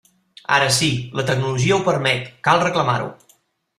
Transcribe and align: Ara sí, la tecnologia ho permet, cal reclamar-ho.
Ara 0.55 0.69
sí, 0.77 0.87
la 1.19 1.25
tecnologia 1.29 1.77
ho 1.77 1.85
permet, 1.91 2.25
cal 2.49 2.67
reclamar-ho. 2.67 3.13